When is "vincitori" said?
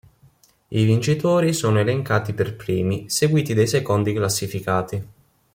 0.83-1.53